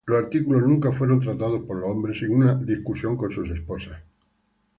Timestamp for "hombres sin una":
1.91-2.55